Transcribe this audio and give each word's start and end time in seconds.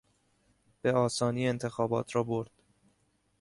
به 0.81 0.93
آسانی 0.93 1.47
انتخابات 1.47 2.15
را 2.15 2.23
برد. 2.23 2.51